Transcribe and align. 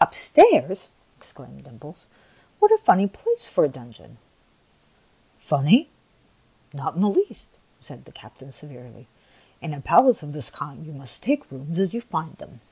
"Upstairs!" 0.00 0.88
exclaimed 1.18 1.64
Dimples. 1.64 2.06
"What 2.60 2.70
a 2.72 2.78
funny 2.78 3.06
place 3.06 3.46
for 3.46 3.62
a 3.62 3.68
dungeon!"" 3.68 4.16
Funny? 5.36 5.90
Not 6.72 6.94
in 6.94 7.02
the 7.02 7.10
least!" 7.10 7.48
said 7.82 8.06
the 8.06 8.10
cap 8.12 8.38
tain, 8.38 8.50
severely." 8.52 9.06
In 9.60 9.74
a 9.74 9.82
palace 9.82 10.22
of 10.22 10.32
this 10.32 10.48
kind 10.48 10.86
you 10.86 10.94
must 10.94 11.22
take 11.22 11.46
the 11.50 11.56
rooms 11.58 11.78
as 11.78 11.92
you 11.92 12.00
find 12.00 12.36
them. 12.38 12.62